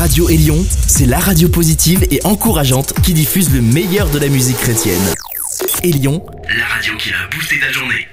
[0.00, 4.56] Radio Élion, c'est la radio positive et encourageante qui diffuse le meilleur de la musique
[4.56, 4.98] chrétienne.
[5.82, 6.24] Élion,
[6.58, 8.08] la radio qui a boosté ta journée.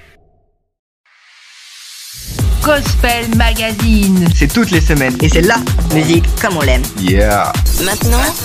[2.61, 4.27] Gospel Magazine.
[4.35, 5.59] C'est toutes les semaines et c'est la
[5.93, 6.83] musique comme on l'aime.
[6.99, 7.53] Yeah.
[7.85, 8.35] Maintenant,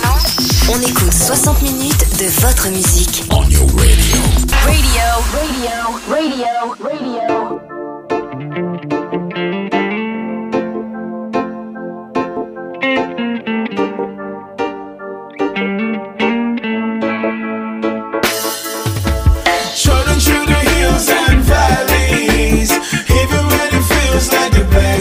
[0.71, 3.25] on écoute 60 minutes de votre musique.
[3.33, 4.19] On your radio.
[4.63, 5.03] Radio,
[5.33, 7.42] radio, radio, radio.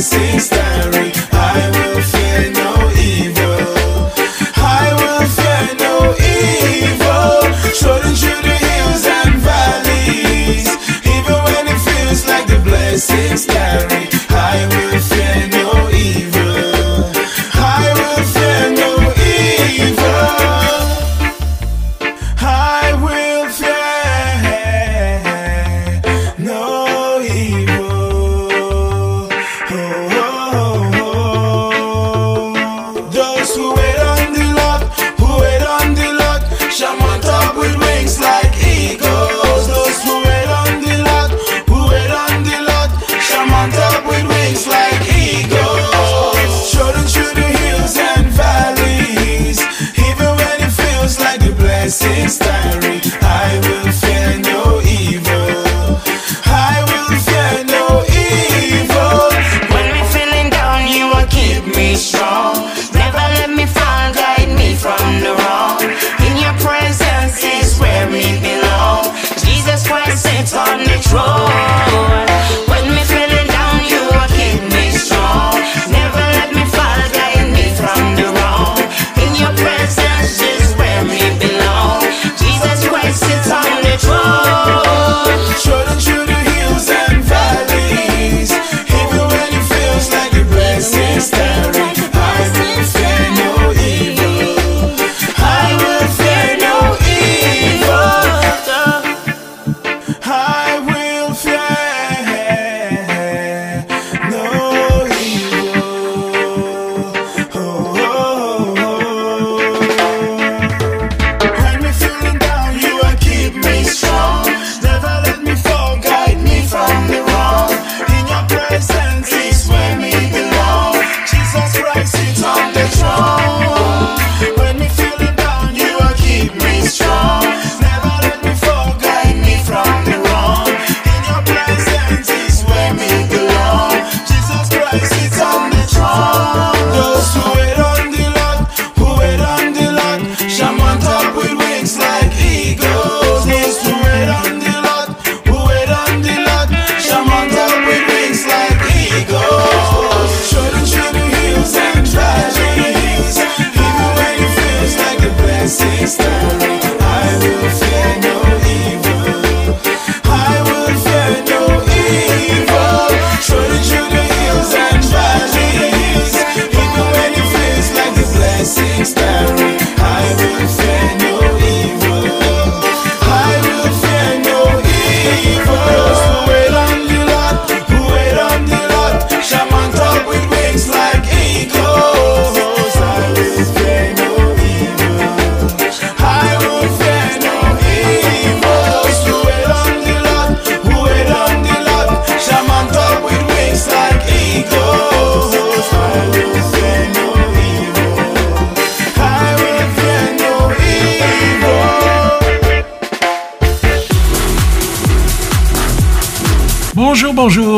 [0.02, 1.01] Insistem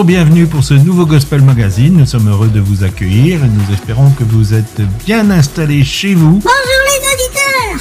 [0.06, 1.94] Bienvenue pour ce nouveau Gospel Magazine.
[1.94, 6.14] Nous sommes heureux de vous accueillir et nous espérons que vous êtes bien installés chez
[6.14, 6.42] vous.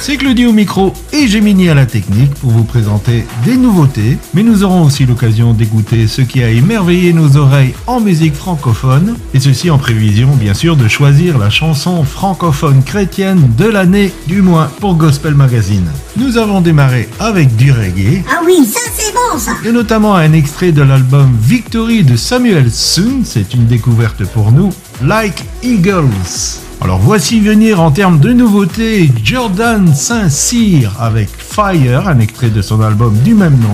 [0.05, 4.43] C'est Claudie au micro et Gémini à la technique pour vous présenter des nouveautés, mais
[4.43, 9.39] nous aurons aussi l'occasion d'écouter ce qui a émerveillé nos oreilles en musique francophone, et
[9.39, 14.69] ceci en prévision bien sûr de choisir la chanson francophone chrétienne de l'année, du moins
[14.81, 15.89] pour Gospel Magazine.
[16.17, 18.25] Nous avons démarré avec du reggae.
[18.29, 22.69] Ah oui, ça c'est bon ça Et notamment un extrait de l'album Victory de Samuel
[22.69, 24.69] Soon, c'est une découverte pour nous,
[25.01, 26.59] Like Eagles.
[26.83, 32.81] Alors voici venir en termes de nouveautés Jordan Saint-Cyr avec Fire, un extrait de son
[32.81, 33.73] album du même nom.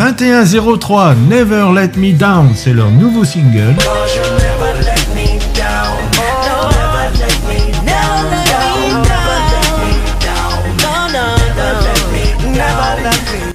[0.20, 3.74] «2103 Never Let Me Down, c'est leur nouveau single.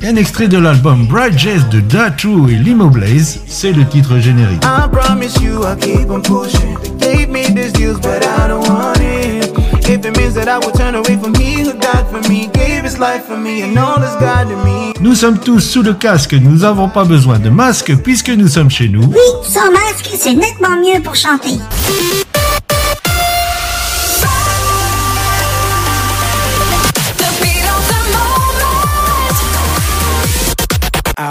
[0.08, 4.64] Un extrait de l'album Bright Jazz de Datu et Limo Blaze, c'est le titre générique.
[4.64, 6.78] I promise you I'll keep on pushing.
[7.00, 9.52] Gave me this deals, but I don't want it.
[9.90, 12.84] If it means that I will turn away from he who died for me, gave
[12.84, 14.94] his life for me, and all is God to me.
[15.02, 18.70] Nous sommes tous sous le casque, nous n'avons pas besoin de masque puisque nous sommes
[18.70, 19.06] chez nous.
[19.06, 21.58] Oui, sans masque, c'est nettement mieux pour chanter.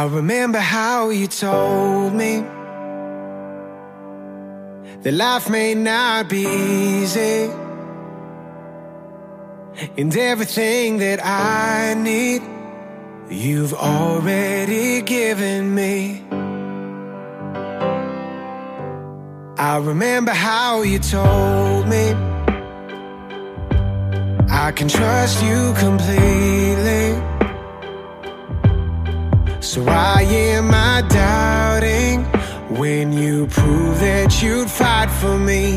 [0.04, 2.44] I remember how you told me
[5.00, 7.50] that life may not be easy.
[9.96, 12.42] And everything that I need,
[13.30, 16.22] you've already given me.
[19.56, 22.12] I remember how you told me
[24.50, 26.73] I can trust you completely.
[29.64, 32.24] So why am I doubting
[32.78, 35.76] when you prove that you'd fight for me?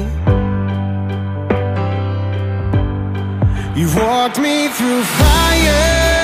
[3.80, 6.17] You've walked me through fires,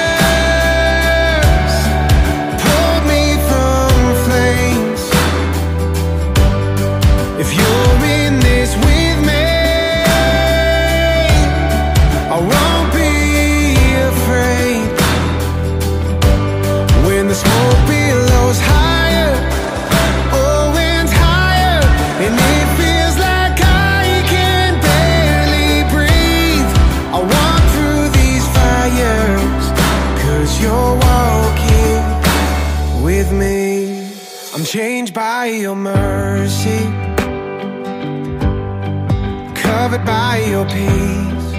[40.64, 41.54] your peace.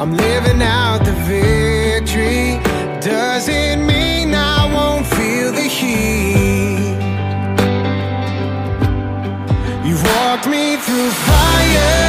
[0.00, 2.60] I'm living out the victory.
[3.00, 6.94] Doesn't mean I won't feel the heat.
[9.86, 12.03] You've walked me through fires,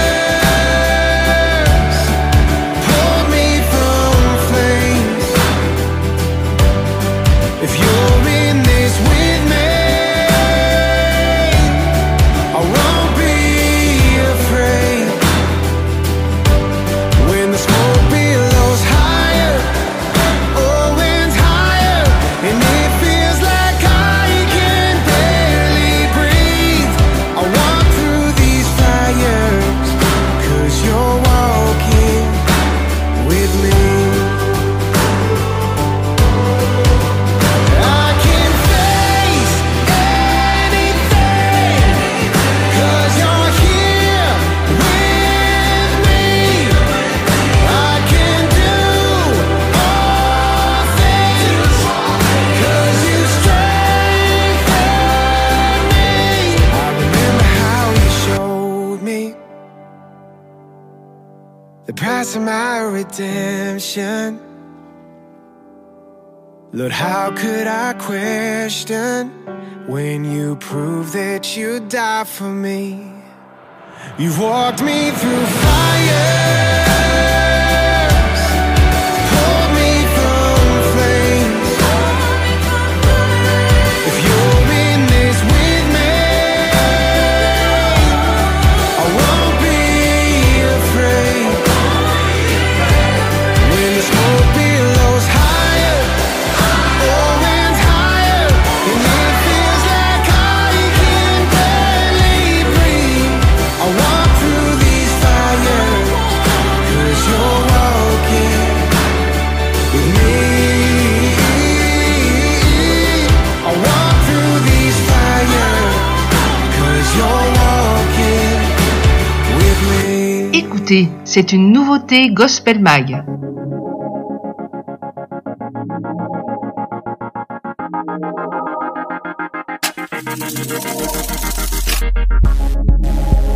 [120.87, 123.23] Écoutez, c'est une nouveauté Gospel Mag.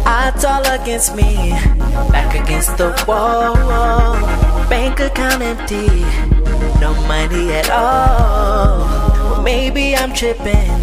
[0.08, 1.52] Odds all against me,
[2.10, 3.54] back against the wall.
[4.68, 5.86] Bank account empty,
[6.82, 8.80] no money at all.
[9.30, 10.82] Well, maybe I'm tripping,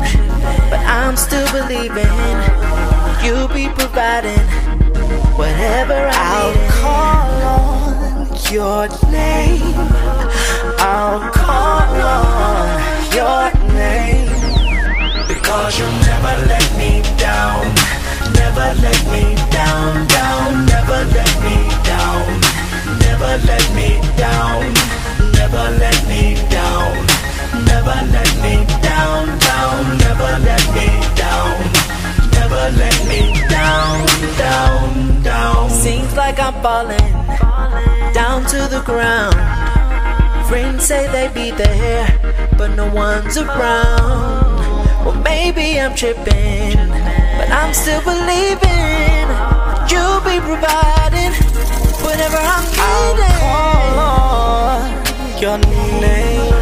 [0.70, 2.06] but I'm still believing
[3.24, 4.65] you'll be providing
[5.37, 9.76] whatever I I'll call on your name.
[10.78, 12.69] I'll call on
[13.12, 14.33] your name.
[15.28, 17.64] Because you never let me down.
[18.33, 20.66] Never let me down, down.
[20.66, 22.25] Never let me down.
[23.05, 24.73] Never let me down.
[25.37, 27.07] Never let me down.
[27.64, 29.99] Never let me down, down.
[29.99, 31.86] Never let me down.
[32.48, 34.06] Never let me down,
[34.38, 35.68] down, down.
[35.68, 37.10] Seems like I'm falling
[38.14, 39.34] down to the ground.
[40.46, 42.06] Friends say they be there,
[42.56, 45.04] but no one's around.
[45.04, 46.76] Well, maybe I'm tripping,
[47.36, 49.26] but I'm still believing
[49.90, 51.34] you'll be providing
[52.06, 53.42] whatever I'm needing.
[53.42, 53.90] I'll
[55.02, 56.54] call your name.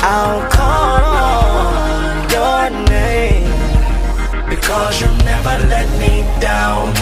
[0.00, 3.53] I'll call on your name.
[4.64, 6.94] Because you never let me down.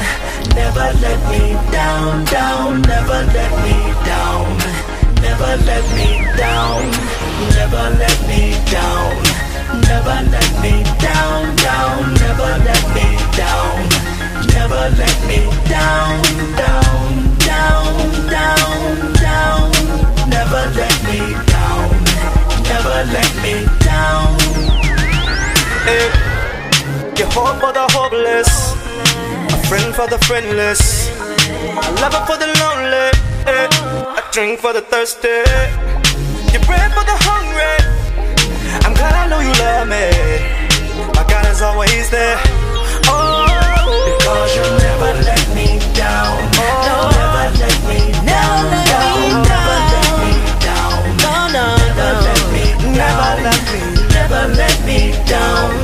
[0.57, 2.83] Never let me down, down.
[2.83, 4.59] Never let me down.
[5.23, 6.91] Never let me down.
[7.55, 9.15] Never let me down.
[9.79, 12.15] Never let me down, down.
[12.15, 14.12] Never let me down.
[27.33, 28.51] Hope for the hopeless,
[29.53, 33.09] a friend for the friendless, a lover for the lonely,
[33.49, 34.21] eh.
[34.21, 35.41] a drink for the thirsty,
[36.53, 37.77] your bread for the hungry.
[38.85, 40.13] I'm glad I know you love me.
[41.17, 42.37] My God is always there.
[43.09, 43.49] Oh,
[44.05, 46.37] because you never let me down.
[46.57, 48.69] Oh, never let me down.
[48.93, 49.45] down.
[49.49, 51.01] Never let me down.
[51.25, 52.65] No, no, never let me
[52.97, 53.43] down.
[54.13, 55.82] Never let me down.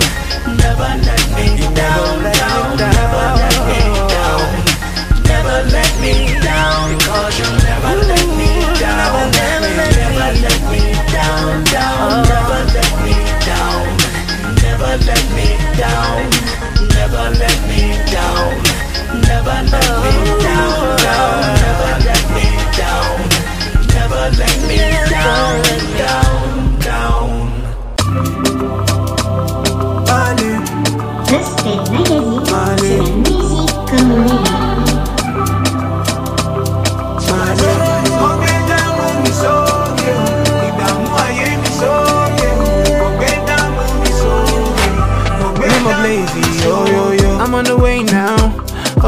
[15.78, 16.28] Down.
[16.88, 18.62] Never let me down.
[19.23, 20.88] Never let me down.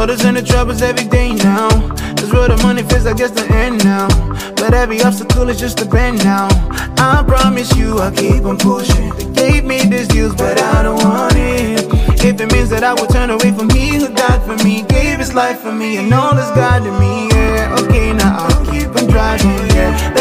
[0.00, 1.68] Others and the troubles every day now.
[2.14, 4.08] This road of money feels like it's the end now.
[4.56, 6.48] But every obstacle is just a bend now.
[6.96, 9.10] I promise you I'll keep on pushing.
[9.34, 11.84] They gave me this news, but I don't want it.
[12.24, 15.18] If it means that I will turn away from he who died for me, gave
[15.18, 17.76] his life for me, and all is God to me, yeah.
[17.80, 20.14] Okay, now I'll keep on driving, yeah.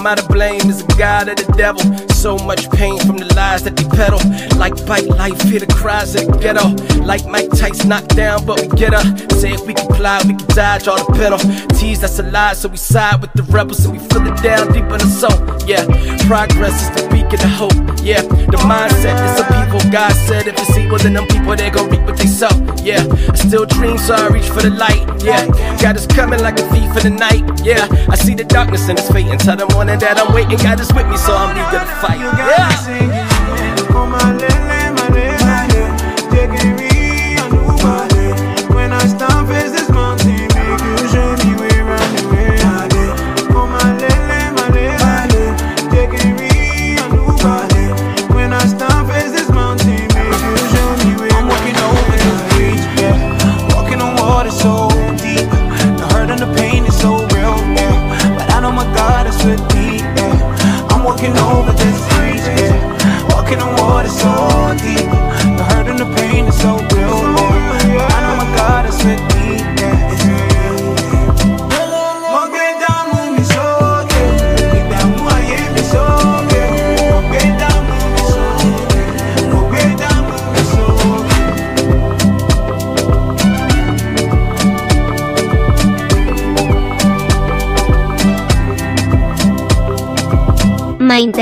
[0.00, 0.62] Who am I to blame?
[0.70, 1.82] Is the God of the devil?
[2.08, 4.18] So much pain from the lies that they peddle.
[4.58, 6.72] Like bite life, hear the cries of the ghetto.
[7.04, 9.04] Like Mike Tyson knocked down, but we get up.
[9.32, 12.00] Say if we comply, we can dodge all the penalties.
[12.00, 14.88] That's a lie, so we side with the rebels and we feel it down deep
[14.88, 15.36] in the soul.
[15.68, 15.84] Yeah,
[16.24, 17.76] progress is the beacon of hope.
[18.00, 19.69] Yeah, the mindset is a people.
[19.90, 22.48] God said if it's evil, then them people they gon' reap what they sow.
[22.82, 25.02] Yeah, I still dream, so I reach for the light.
[25.24, 25.46] Yeah,
[25.82, 27.42] God is coming like a thief in the night.
[27.64, 30.58] Yeah, I see the darkness and it's and tell them morning that I'm waiting.
[30.58, 32.18] God is with me, so I'm eager to fight.
[32.20, 33.09] You Yeah.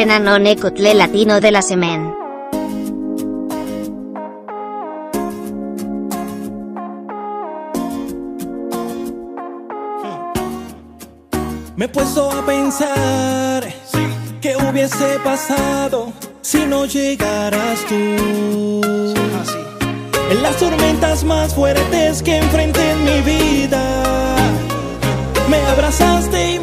[0.08, 2.00] Maintena non ecotle latino de la semen.
[11.76, 13.68] Me he puesto a pensar
[14.40, 16.10] qué hubiese pasado
[16.40, 18.80] si no llegaras tú.
[20.30, 24.36] En las tormentas más fuertes que enfrenté en mi vida,
[25.50, 26.57] me abrazaste y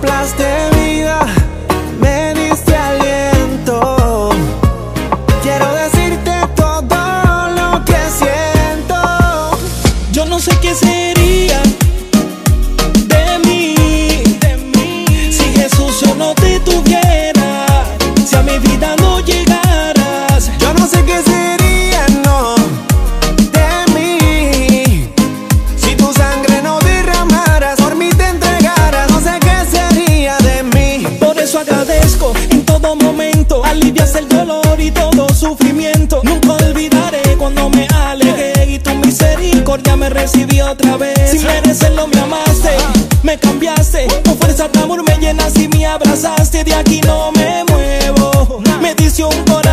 [0.00, 0.77] Soplaste
[40.20, 41.30] recibió otra vez.
[41.30, 42.76] Sin merecerlo me amaste,
[43.22, 46.64] me cambiaste, con fuerza de amor me llenas y me abrazaste.
[46.64, 49.67] De aquí no me muevo, me diste un corazón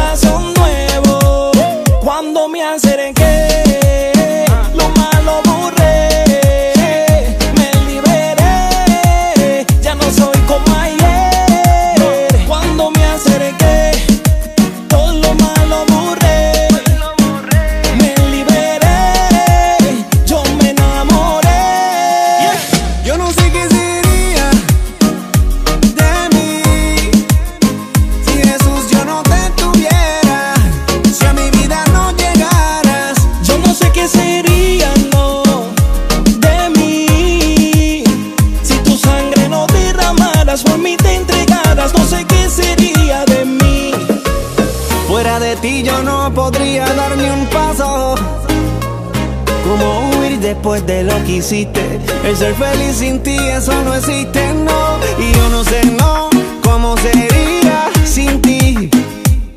[50.66, 52.00] después de lo que hiciste.
[52.24, 54.98] El ser feliz sin ti, eso no existe, no.
[55.20, 56.28] Y yo no sé, no,
[56.64, 58.90] cómo sería sin ti.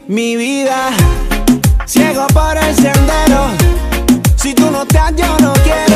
[0.06, 0.90] Mi vida,
[1.86, 3.46] ciego por el sendero.
[4.36, 5.87] Si tú no estás, yo no quiero.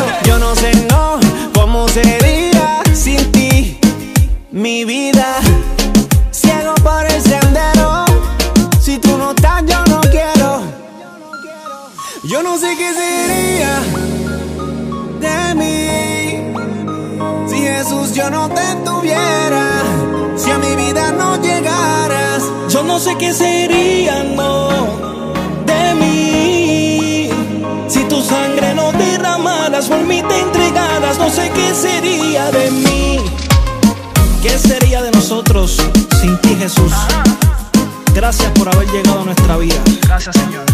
[18.31, 19.83] No te tuviera.
[20.37, 22.43] Si a mi vida no llegaras.
[22.69, 24.71] Yo no sé qué sería, no,
[25.67, 27.31] de mí.
[27.89, 33.19] Si tu sangre no derramaras, por mí te entregaras, no sé qué sería de mí.
[34.43, 35.77] ¿Qué sería de nosotros
[36.21, 36.93] sin ti, Jesús?
[38.15, 39.81] Gracias por haber llegado a nuestra vida.
[40.03, 40.65] Gracias, Señor.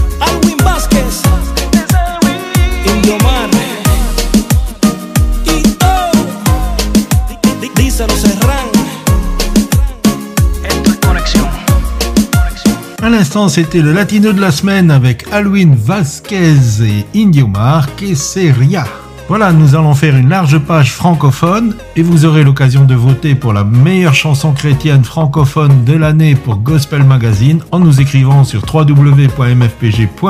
[13.19, 16.55] L'instant, c'était le latino de la semaine avec Alwin Vasquez
[16.85, 18.87] et Indiomar, que seria.
[19.27, 23.53] Voilà, nous allons faire une large page francophone et vous aurez l'occasion de voter pour
[23.53, 30.21] la meilleure chanson chrétienne francophone de l'année pour Gospel Magazine en nous écrivant sur www.mfpg.be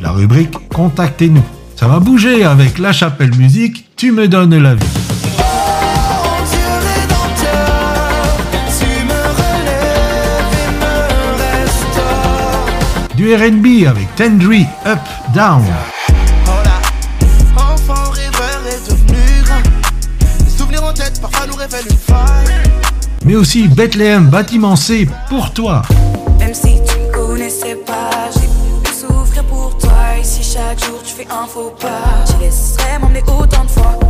[0.00, 1.44] la rubrique Contactez-nous.
[1.76, 5.09] Ça va bouger avec La Chapelle Musique, Tu me donnes la vie.
[13.20, 14.98] Du RB avec Tendry Up
[15.34, 15.62] Down.
[17.54, 19.62] Enfant rêveur est devenu grand.
[20.42, 22.62] Les souvenirs en tête parfois nous révèlent une faille.
[23.26, 25.82] Mais aussi Bethléem Bâtiment C pour toi.
[26.38, 28.48] Même si tu me connaissais pas, j'ai
[28.88, 29.92] pu souffrir pour toi.
[30.18, 34.00] Et si chaque jour tu fais un faux pas, je laisserai m'emmener autant de fois.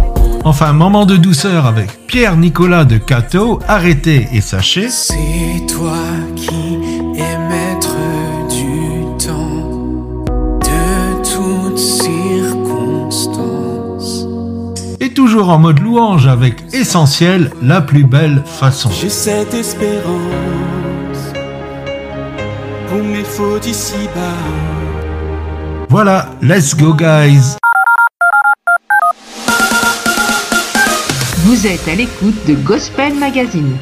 [0.44, 4.88] Enfin, moment de douceur avec Pierre-Nicolas de Cato, arrêtez et sachez.
[4.88, 5.96] C'est toi
[6.36, 6.69] qui
[15.14, 18.90] toujours en mode louange avec Essentiel, la plus belle façon.
[18.90, 20.00] J'ai cette espérance
[22.88, 25.80] pour mes fautes ici bas.
[25.88, 27.56] Voilà, let's go guys.
[31.44, 33.76] Vous êtes à l'écoute de Gospel Magazine.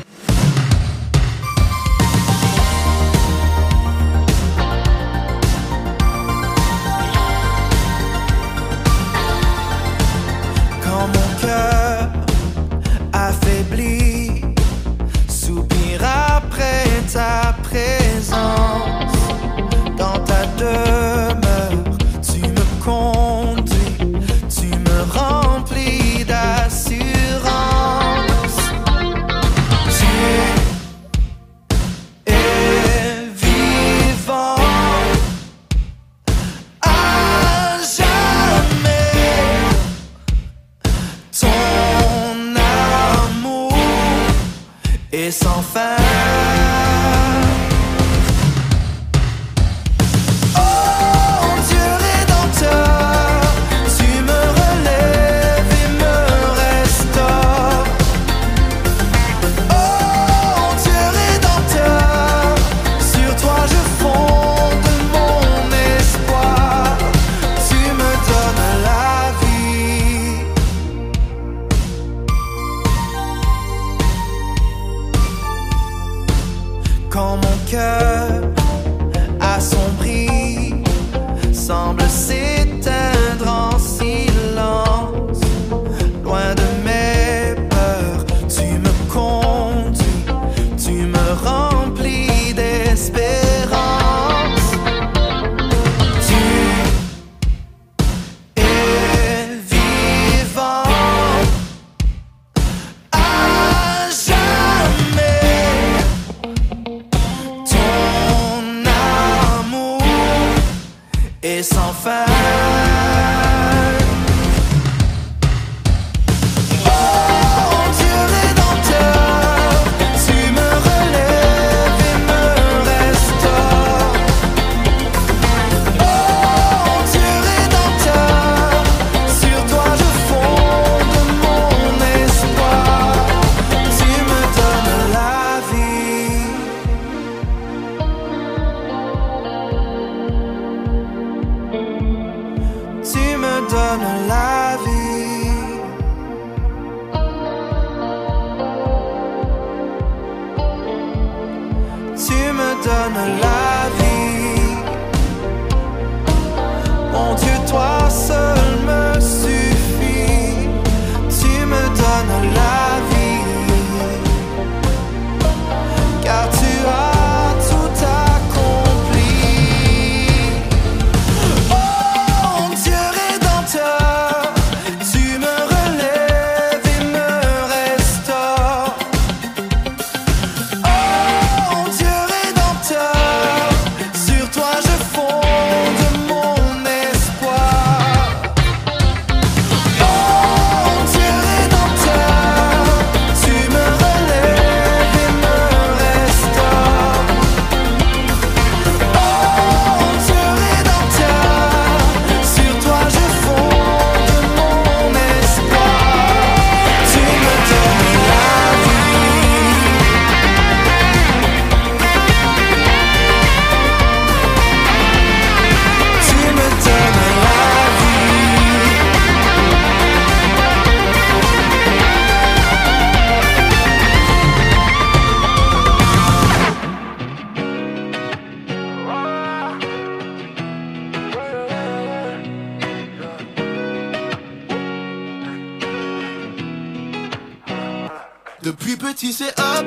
[238.69, 239.87] Depuis petit, c'est up,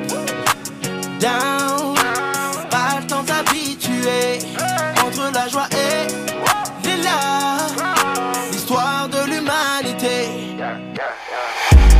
[1.20, 1.94] down.
[2.68, 4.40] Pas le temps d'habituer
[5.06, 6.08] entre la joie et
[6.88, 7.94] les larmes.
[8.50, 10.58] L'histoire de l'humanité.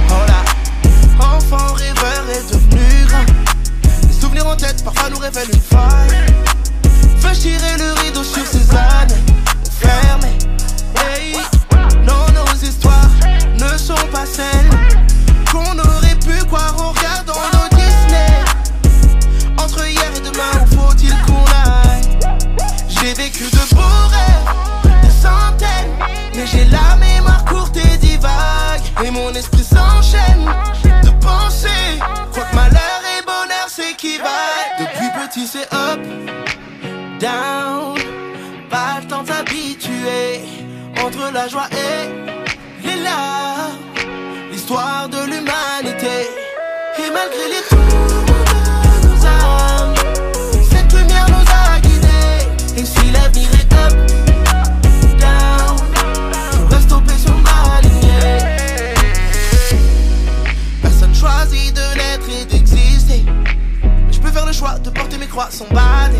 [0.09, 0.43] Oh là,
[1.21, 3.27] enfant rêveur est devenu grand.
[4.09, 6.35] Les souvenirs en tête parfois nous révèlent une faille.
[7.19, 8.02] Veux tirer le
[47.23, 47.63] malgré les
[49.07, 49.95] nos âmes,
[50.71, 52.81] cette lumière nous a guidés.
[52.81, 53.93] Et si l'avenir est up,
[55.21, 55.77] down,
[56.53, 56.89] je reste
[57.21, 58.95] sur ma lignée.
[60.81, 63.25] Personne choisit de naître et d'exister.
[63.83, 66.19] Mais je peux faire le choix de porter mes croix sans bader.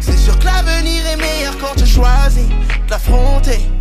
[0.00, 3.75] C'est sûr que l'avenir est meilleur quand tu choisis de l'affronter.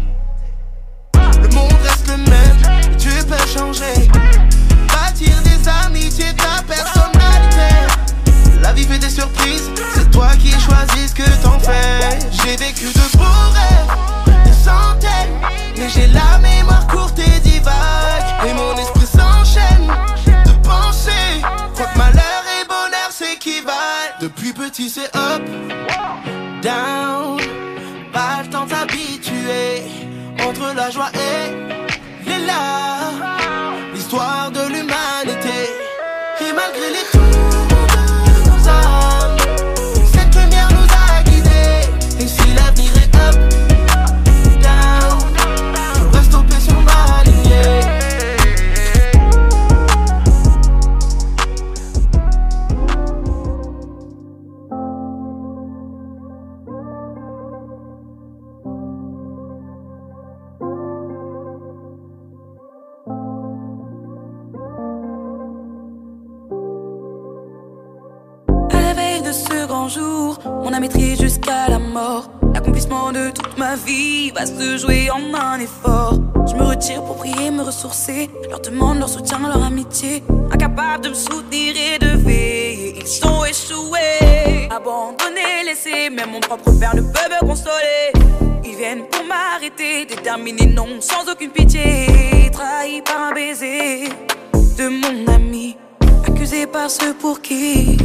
[24.85, 25.14] you said
[76.47, 78.29] Je me retire pour prier, me ressourcer.
[78.49, 80.23] Leur demande leur soutien, leur amitié.
[80.51, 84.69] Incapables de me soutenir et de veiller, ils sont échoués.
[84.69, 88.11] Abandonnés, laissés, même mon propre père ne peut me consoler.
[88.63, 92.49] Ils viennent pour m'arrêter, déterminés, non, sans aucune pitié.
[92.51, 94.09] Trahi par un baiser
[94.77, 95.77] de mon ami,
[96.27, 97.97] accusé par ceux pour qui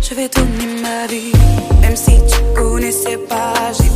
[0.00, 1.32] je vais donner ma vie.
[1.80, 3.90] Même si tu connaissais pas, j'ai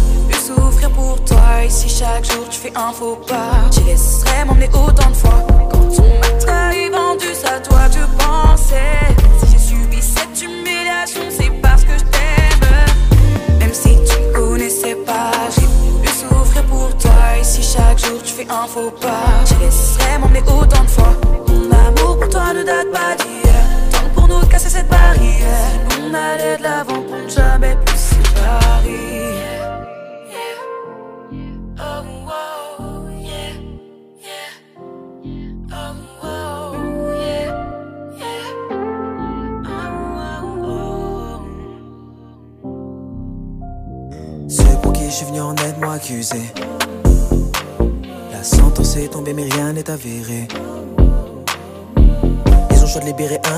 [0.48, 1.64] souffrir pour toi.
[1.64, 5.46] Et si chaque jour tu fais un faux pas, je laisserai m'emmener autant de fois.
[5.70, 9.06] Quand on m'a trahi, vendu, à toi je pensais.
[9.40, 13.58] Si j'ai subi cette humiliation, c'est parce que je t'aime.
[13.58, 15.68] Même si tu me connaissais pas, j'ai
[16.02, 17.20] pu souffrir pour toi.
[17.40, 21.12] Et si chaque jour tu fais un faux pas, je laisserai m'emmener autant de fois.
[21.48, 23.64] Mon amour pour toi ne date pas d'hier.
[23.92, 25.97] Tant pour nous casser cette barrière.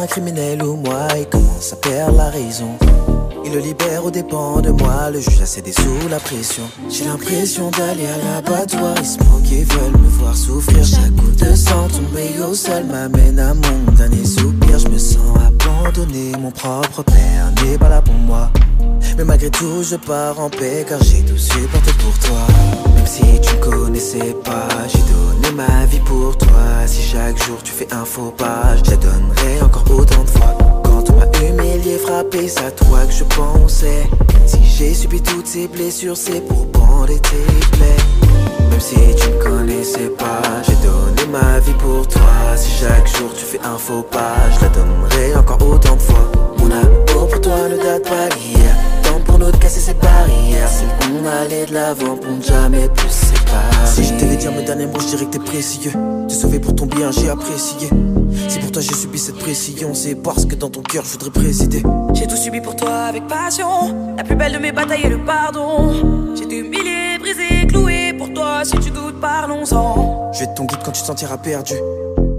[0.01, 2.71] Un criminel ou moi, ils commencent à perdre la raison.
[3.45, 6.63] Ils le libèrent aux dépens de moi, le juge a cédé sous la pression.
[6.89, 10.85] J'ai l'impression d'aller à l'abattoir, ils se moquent et veulent me voir souffrir.
[10.85, 14.79] Chaque coup de sang tombé au sol m'amène à mon dernier soupir.
[14.79, 15.37] Je me sens
[16.39, 18.51] mon propre père n'est pas là pour moi.
[19.17, 22.47] Mais malgré tout, je pars en paix car j'ai tout supporté pour toi.
[22.95, 26.87] Même si tu me connaissais pas, j'ai donné ma vie pour toi.
[26.87, 30.57] Si chaque jour tu fais un faux pas, je donnerai encore autant de fois.
[30.85, 34.09] Quand on m'a humilié, frappé, c'est à toi que je pensais.
[34.47, 38.29] Si j'ai subi toutes ces blessures, c'est pour bander tes plaies.
[38.71, 42.57] Même si tu me connaissais pas, j'ai donné ma vie pour toi.
[42.57, 45.10] Si chaque jour tu fais un faux pas, je la donnerai
[45.41, 46.31] encore autant de fois.
[46.59, 48.77] Mon amour pour toi ne date pas d'hier.
[49.03, 50.69] Temps pour nous de casser ces barrières.
[50.69, 53.87] C'est qu'on allait de l'avant pour ne jamais plus séparer.
[53.87, 55.93] Si je devais dire mes derniers mots, je dirais que t'es précieux.
[56.29, 57.89] T'es sauvé pour ton bien, j'ai apprécié.
[58.49, 61.31] Si pour toi j'ai subi cette pression, c'est parce que dans ton cœur je voudrais
[61.31, 61.83] présider.
[62.15, 64.15] J'ai tout subi pour toi avec passion.
[64.17, 66.35] La plus belle de mes batailles est le pardon.
[66.37, 68.15] J'ai été humilié, brisé, cloué.
[68.17, 70.31] Pour toi, si tu doutes, parlons-en.
[70.33, 71.75] Je vais être ton guide quand tu te sentiras perdu.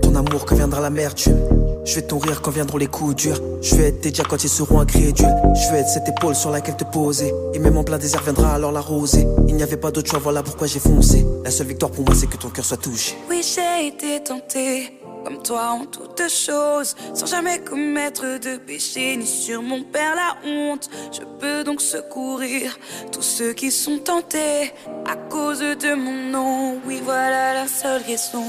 [0.01, 1.60] Ton amour quand viendra l'amertume.
[1.83, 3.39] Je vais ton rire quand viendront les coups durs.
[3.61, 5.33] Je vais être tes quand ils seront incrédules.
[5.55, 7.33] Je vais être cette épaule sur laquelle te poser.
[7.53, 9.25] Et même en plein désert viendra alors la rosée.
[9.47, 11.25] Il n'y avait pas d'autre choix, voilà pourquoi j'ai foncé.
[11.43, 13.17] La seule victoire pour moi, c'est que ton cœur soit touché.
[13.29, 19.25] Oui, j'ai été tentée, comme toi en toutes choses, sans jamais commettre de péché ni
[19.25, 20.87] sur mon père la honte.
[21.11, 22.77] Je peux donc secourir
[23.11, 24.71] tous ceux qui sont tentés
[25.09, 26.77] à cause de mon nom.
[26.85, 28.43] Oui, voilà la seule raison.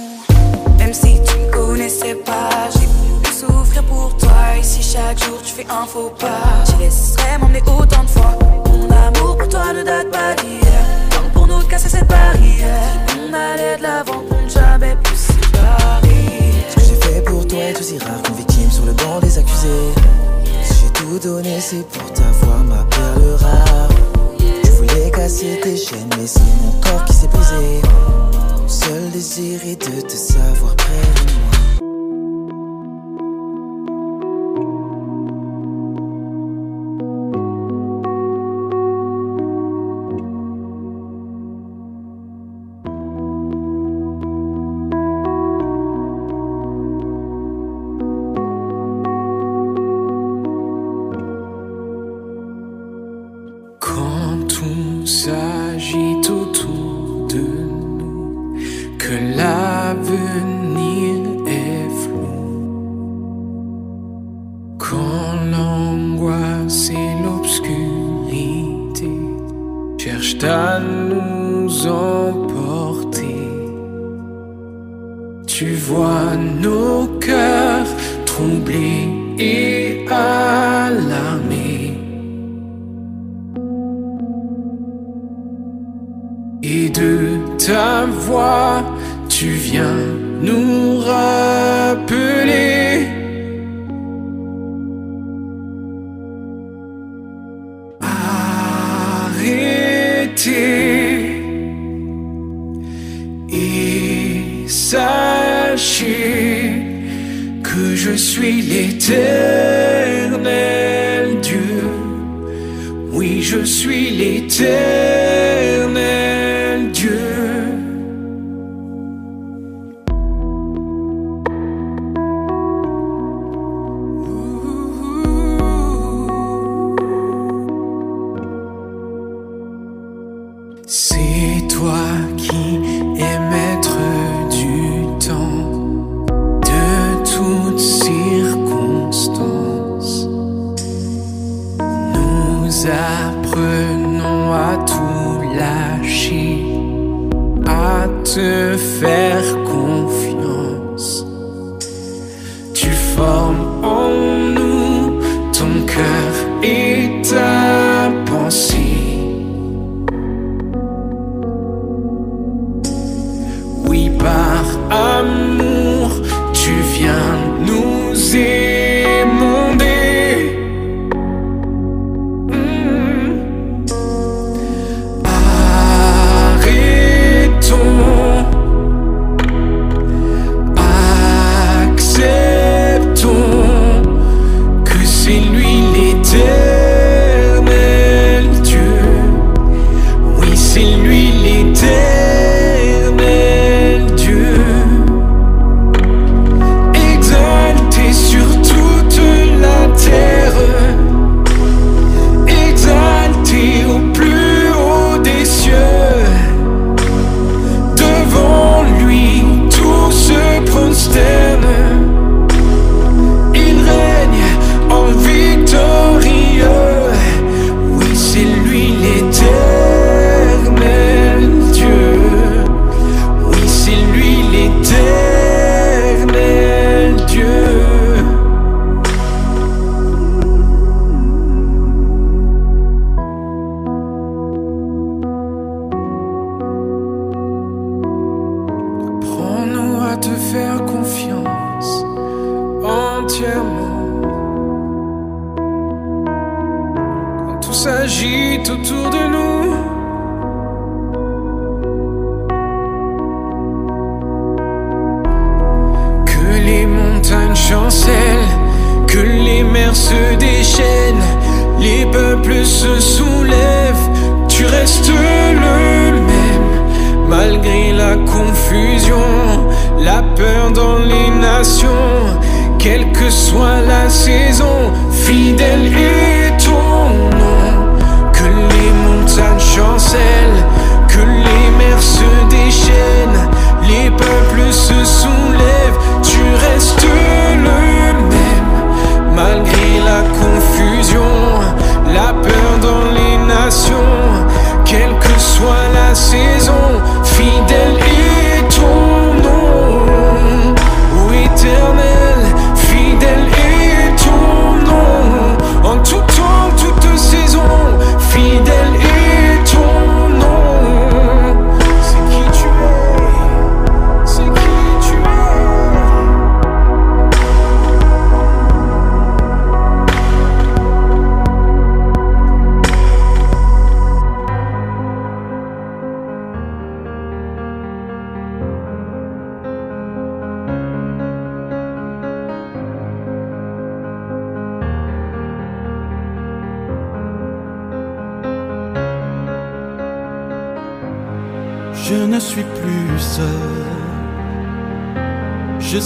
[0.79, 3.12] Même si tu me connaissais pas, j'ai
[3.47, 4.57] souffrir pour toi.
[4.61, 6.65] Ici chaque jour tu fais un faux pas.
[6.67, 8.39] J'y laisserai m'emmener autant de fois.
[8.67, 10.85] Mon amour pour toi ne date pas d'hier.
[11.11, 12.91] Tant pour nous de casser cette barrière.
[13.19, 16.67] On allait de l'avant pour ne jamais plus séparer.
[16.71, 19.39] Ce que j'ai fait pour toi est aussi rare qu'une victime sur le banc des
[19.39, 19.93] accusés.
[20.65, 23.89] Si j'ai tout donné, c'est pour t'avoir ma perle rare.
[24.39, 27.83] Tu voulais casser tes chaînes, mais c'est mon corps qui s'est brisé.
[28.69, 31.52] Seul désir est de te savoir près de moi.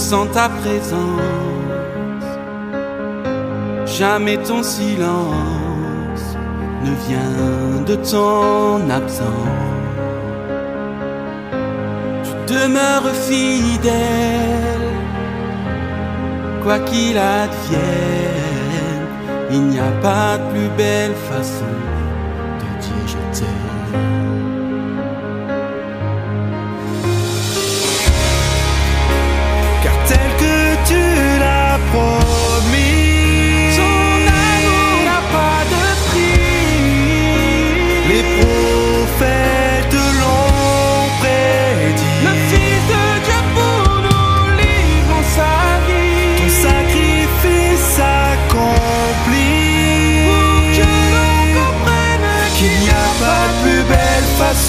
[0.07, 1.19] Je sens ta présence.
[3.85, 6.25] Jamais ton silence
[6.85, 9.25] ne vient de ton absence.
[12.23, 14.95] Tu demeures fidèle,
[16.63, 17.81] quoi qu'il advienne.
[19.51, 21.96] Il n'y a pas de plus belle façon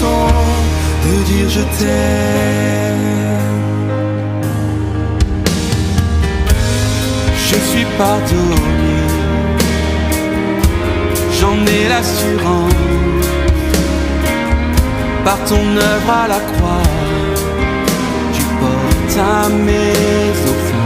[0.01, 3.09] de dire je t'aime.
[7.47, 8.97] Je suis pardonné,
[11.39, 12.73] j'en ai l'assurance.
[15.25, 16.89] Par ton œuvre à la croix,
[18.33, 20.79] tu portes à mes offenses.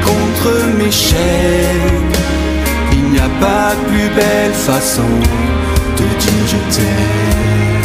[0.06, 1.53] contre mes chaînes,
[4.64, 5.02] façon
[5.96, 7.84] de dire je t'aime.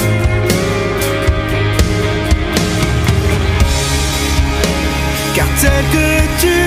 [5.35, 6.07] car tel que
[6.39, 6.58] tu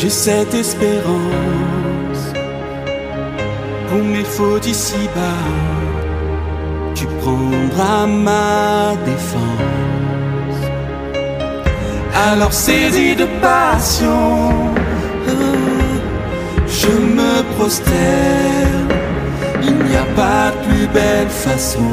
[0.00, 2.22] j'ai cette espérance.
[3.88, 5.46] Pour mes fautes ici-bas,
[6.94, 10.58] tu prendras ma défense.
[12.30, 14.50] Alors saisi de passion,
[16.66, 18.88] je me prosterne.
[19.62, 21.90] Il n'y a pas de plus belle façon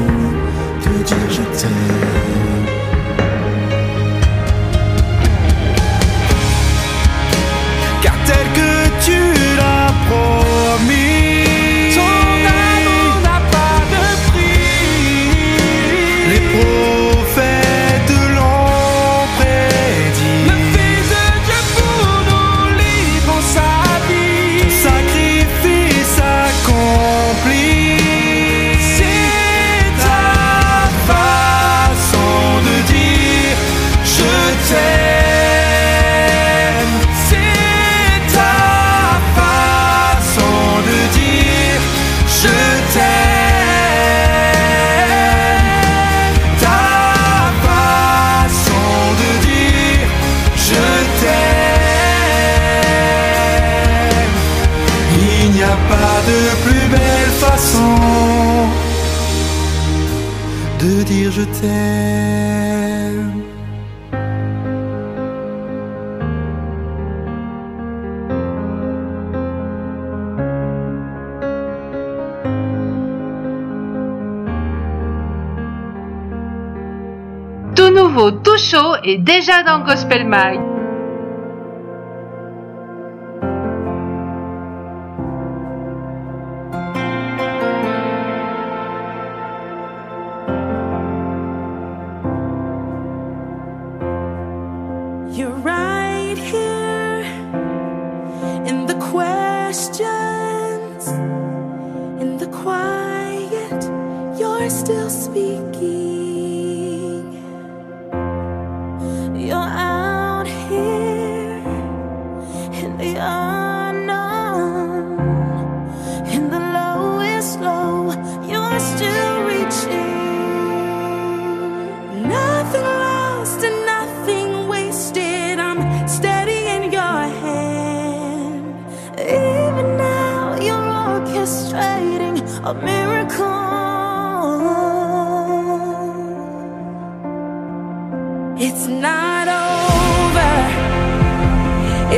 [0.82, 2.55] de dire je t'aime.
[10.08, 10.45] Oh.
[61.36, 61.42] Tout
[77.90, 80.75] nouveau, tout chaud et déjà dans Gospel Mag.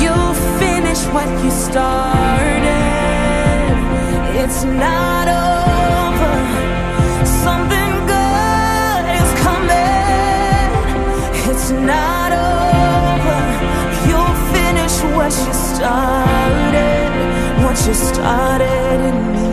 [0.00, 2.70] You'll finish what you started.
[4.40, 6.34] It's not over.
[7.44, 10.68] Something good is coming.
[11.50, 13.38] It's not over.
[14.08, 17.10] You'll finish what you started.
[17.64, 19.51] What you started in me.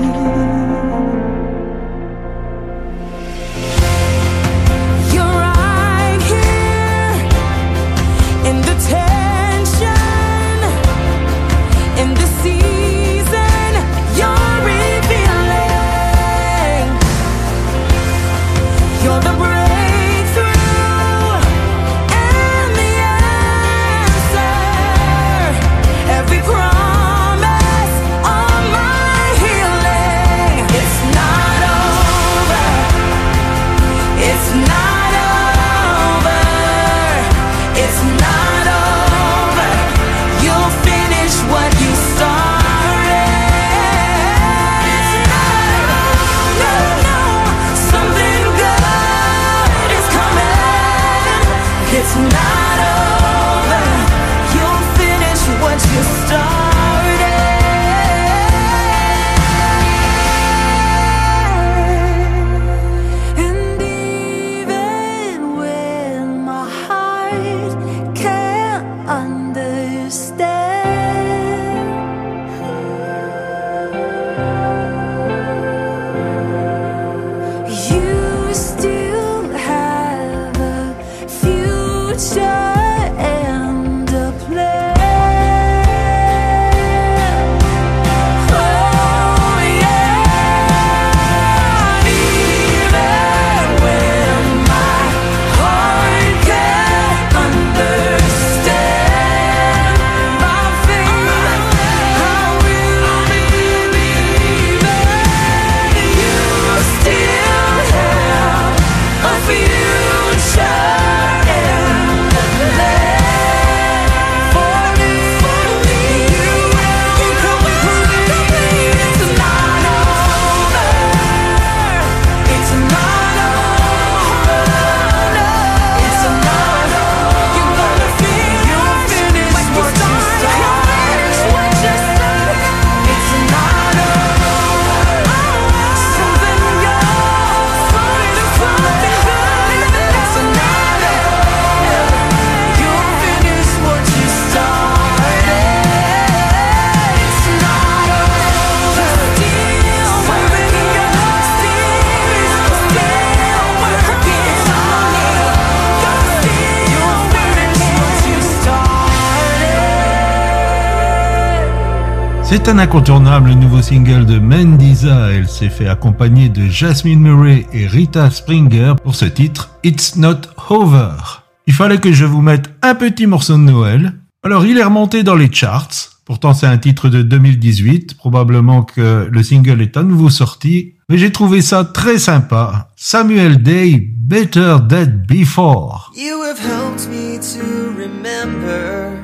[162.70, 165.32] Un incontournable nouveau single de Mendiza.
[165.32, 170.42] Elle s'est fait accompagner de Jasmine Murray et Rita Springer pour ce titre It's Not
[170.70, 171.46] Over.
[171.66, 174.14] Il fallait que je vous mette un petit morceau de Noël.
[174.44, 176.20] Alors il est remonté dans les charts.
[176.26, 178.18] Pourtant c'est un titre de 2018.
[178.18, 180.94] Probablement que le single est à nouveau sorti.
[181.10, 182.90] Mais j'ai trouvé ça très sympa.
[182.96, 186.12] Samuel Day, Better Dead Before.
[186.16, 187.64] You have helped me to
[187.98, 189.18] remember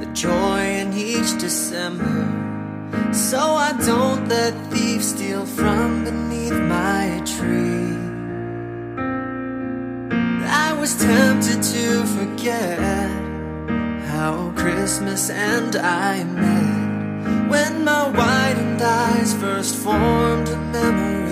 [0.00, 2.47] the joy in each December.
[3.12, 7.96] So I don't let thieves steal from beneath my tree.
[10.46, 12.78] I was tempted to forget
[14.08, 21.27] how Christmas and I met when my widened eyes first formed a memory.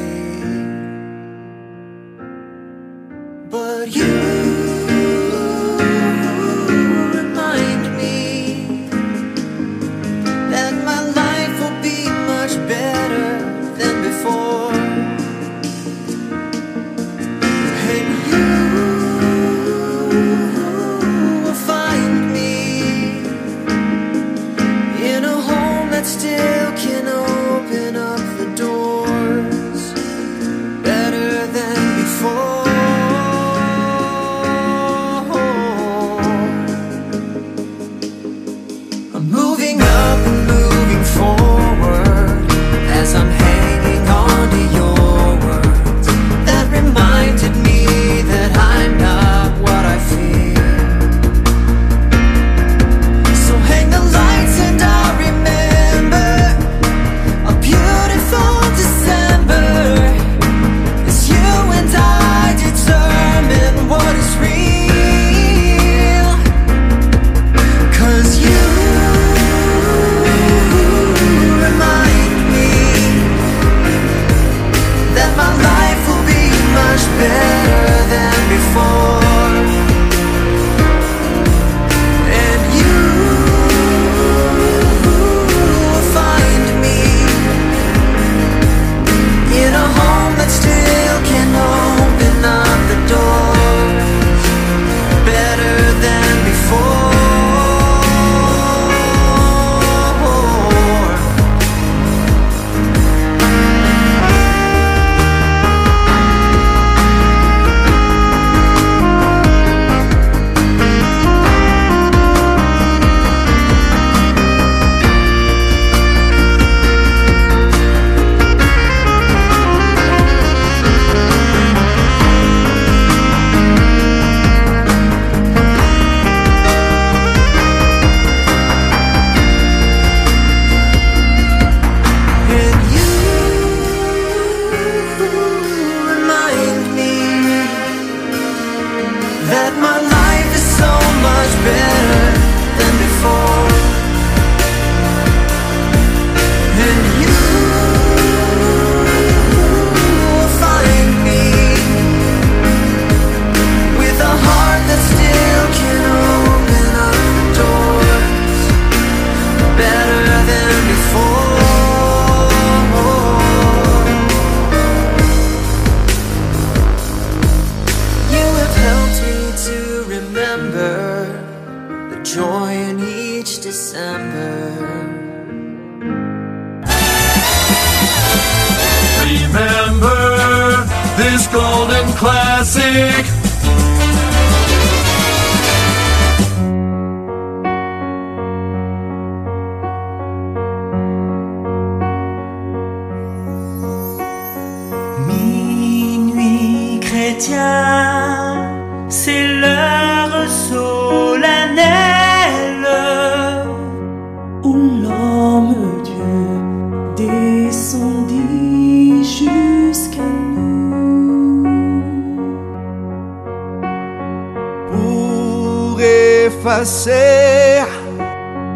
[216.77, 217.83] Effacer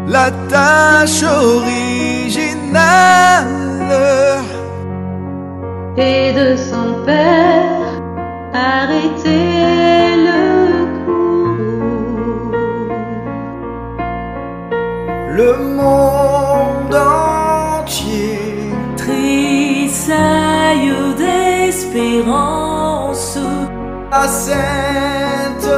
[0.07, 1.61] la tâche originale.
[5.97, 8.01] Et de son père,
[8.53, 10.41] arrêter le
[11.05, 12.51] courroux.
[15.29, 18.39] Le monde entier
[18.97, 22.61] Tressaille d'espérance.
[24.11, 25.69] la sainte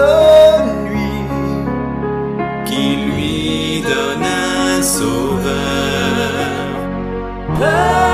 [7.64, 8.13] love.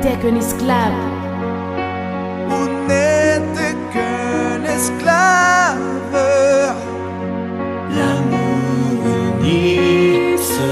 [0.00, 0.92] N'était qu'un esclave.
[2.48, 5.78] Où n'était qu'un esclave.
[7.96, 9.00] L'amour
[9.42, 10.70] uni, ce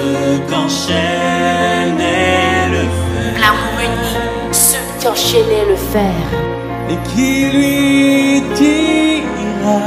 [0.50, 3.32] qu'enchaînait le fer.
[3.40, 4.16] L'amour uni,
[4.52, 6.14] ceux qui enchaînaient le fer.
[6.90, 9.82] et qui lui dira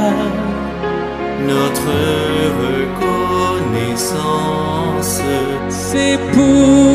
[1.48, 1.94] notre
[2.62, 5.20] reconnaissance?
[5.68, 6.91] C'est pour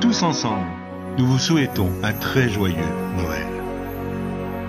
[0.00, 0.64] Tous ensemble,
[1.18, 2.74] nous vous souhaitons un très joyeux
[3.18, 3.46] Noël.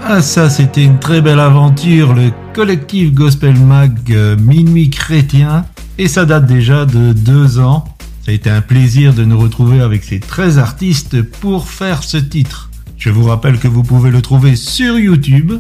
[0.04, 5.64] Ah ça, c'était une très belle aventure, le collectif Gospel Mag euh, Minuit Chrétien,
[5.98, 7.86] et ça date déjà de deux ans.
[8.26, 12.18] Ça a été un plaisir de nous retrouver avec ces 13 artistes pour faire ce
[12.18, 12.70] titre.
[12.98, 15.54] Je vous rappelle que vous pouvez le trouver sur YouTube,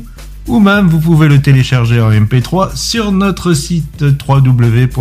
[0.47, 4.91] ou même vous pouvez le télécharger en MP3 sur notre site www.mfpg.be.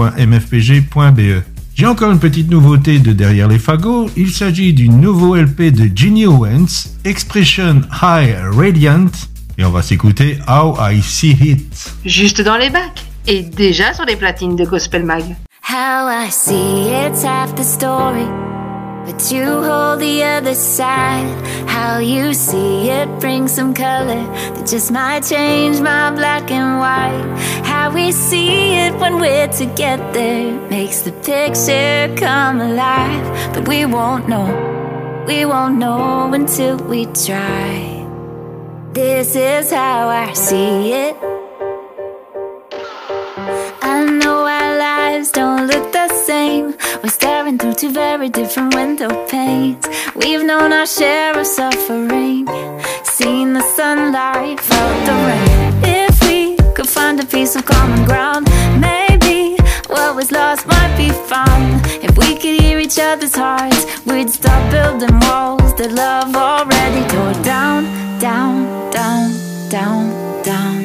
[1.80, 4.10] J'ai encore une petite nouveauté de Derrière les fagots.
[4.14, 9.06] Il s'agit du nouveau LP de Ginny Owens, Expression High Radiant.
[9.56, 11.94] Et on va s'écouter How I See It.
[12.04, 15.24] Juste dans les bacs et déjà sur les platines de Gospel Mag.
[15.70, 18.26] How I see it's half the story.
[19.06, 21.46] But you hold the other side.
[21.68, 24.24] How you see it brings some color
[24.54, 27.38] that just might change my black and white.
[27.64, 33.54] How we see it when we're together makes the picture come alive.
[33.54, 34.48] But we won't know,
[35.26, 38.06] we won't know until we try.
[38.92, 41.16] This is how I see it.
[43.82, 45.89] I know our lives don't look
[46.30, 46.66] same.
[47.02, 49.84] We're staring through two very different window panes.
[50.14, 52.46] We've known our share of suffering,
[53.16, 55.70] seen the sunlight, felt the rain.
[56.02, 56.40] If we
[56.76, 58.42] could find a piece of common ground,
[58.88, 59.40] maybe
[59.94, 61.68] what was lost might be found.
[62.06, 67.38] If we could hear each other's hearts, we'd stop building walls that love already tore
[67.54, 67.80] down,
[68.26, 68.54] down,
[68.98, 69.26] down,
[69.76, 70.02] down,
[70.50, 70.80] down.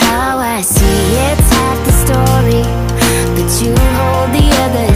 [0.00, 2.59] How I see it's half the story,
[3.58, 4.89] you hold the other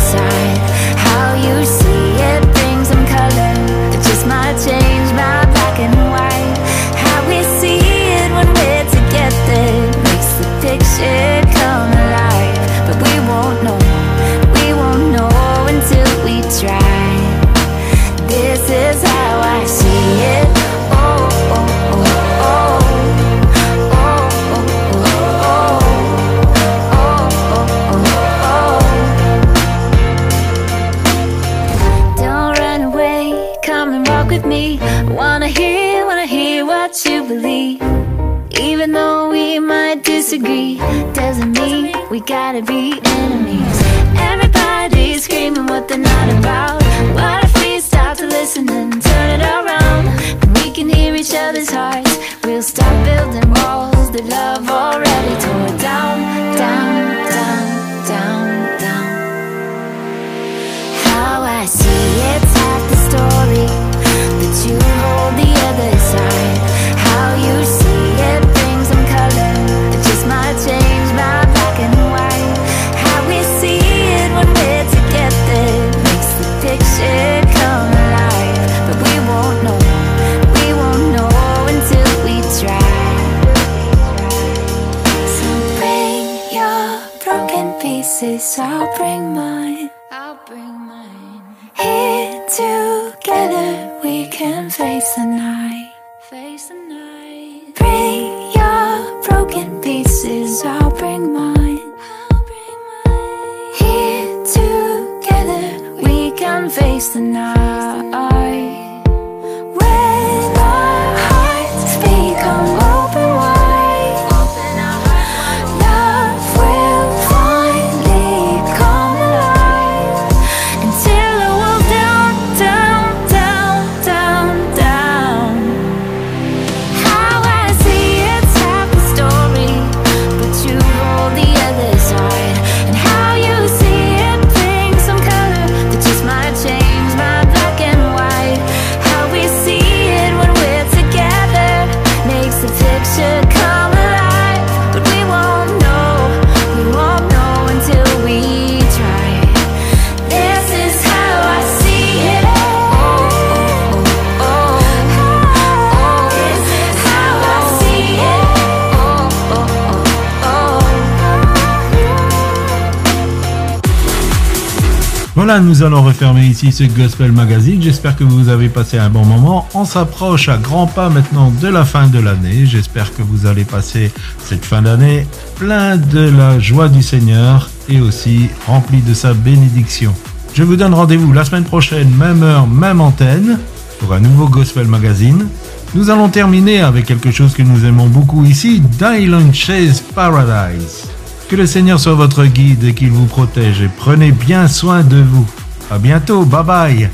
[165.60, 167.80] Nous allons refermer ici ce Gospel Magazine.
[167.80, 169.68] J'espère que vous avez passé un bon moment.
[169.74, 172.66] On s'approche à grands pas maintenant de la fin de l'année.
[172.66, 174.10] J'espère que vous allez passer
[174.44, 175.26] cette fin d'année
[175.56, 180.12] plein de la joie du Seigneur et aussi rempli de sa bénédiction.
[180.54, 183.58] Je vous donne rendez-vous la semaine prochaine, même heure, même antenne,
[184.00, 185.46] pour un nouveau Gospel Magazine.
[185.94, 191.13] Nous allons terminer avec quelque chose que nous aimons beaucoup ici, Dylan Chase Paradise.
[191.48, 195.20] Que le Seigneur soit votre guide et qu'il vous protège et prenez bien soin de
[195.22, 195.46] vous.
[195.90, 197.10] À bientôt, bye bye.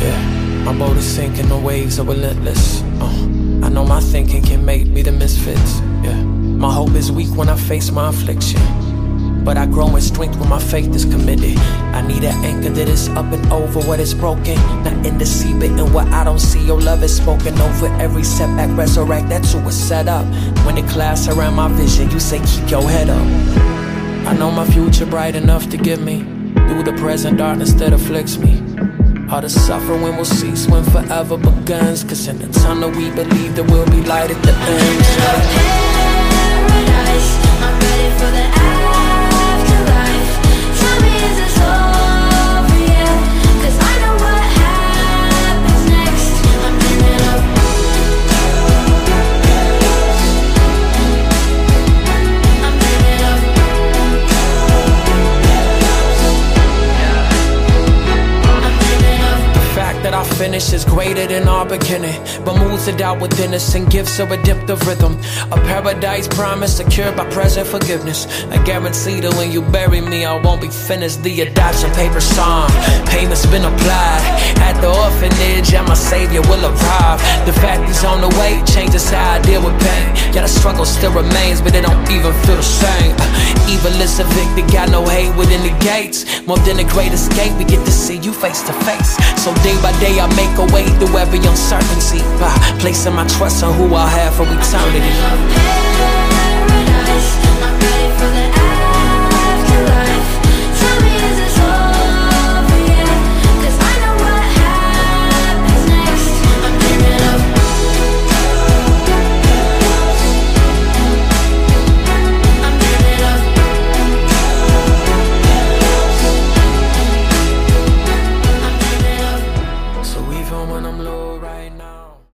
[0.00, 0.18] Yeah,
[0.64, 2.82] my boat is sinking, the waves are relentless.
[3.74, 5.80] Know my thinking can make me the misfits.
[6.04, 8.60] Yeah, my hope is weak when I face my affliction.
[9.44, 11.58] But I grow in strength when my faith is committed.
[11.58, 14.54] I need an anchor that is up and over what is broken.
[14.84, 16.64] Not in the sea, but in what I don't see.
[16.64, 18.78] Your love is spoken over every setback.
[18.78, 20.24] Resurrect, that's who was set up.
[20.64, 23.26] When the clouds surround my vision, you say, keep your head up.
[24.28, 26.20] I know my future bright enough to give me.
[26.68, 28.73] Through the present darkness that afflicts me.
[29.34, 32.04] All the suffering will cease when forever begins.
[32.04, 35.04] Cause in the tunnel we believe there will be light at the end.
[37.60, 38.73] I'm ready for the
[60.44, 62.16] finish is greater than our beginning.
[62.44, 65.12] But moves it out within us and gives a redemptive rhythm.
[65.56, 68.20] A paradise promise secured by present forgiveness.
[68.54, 71.22] I guarantee that when you bury me, I won't be finished.
[71.22, 72.74] The adoption paper signed,
[73.08, 74.22] payment's been applied.
[74.68, 77.20] At the orphanage, and my savior will arrive.
[77.48, 80.08] The fact is on the way, changes how I deal with pain.
[80.34, 83.16] Yeah, the struggle still remains, but it don't even feel the same.
[83.72, 86.18] Evil is evicted, got no hate within the gates.
[86.46, 89.16] More than a great escape, we get to see you face to face.
[89.40, 93.62] So day by day, I make a way through every uncertainty by placing my trust
[93.62, 95.14] on who I have for eternity.